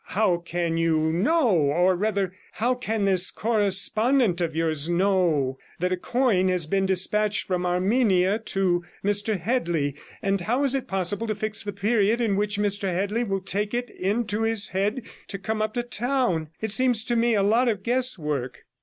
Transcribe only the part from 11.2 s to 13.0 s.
to fix the period in which Mr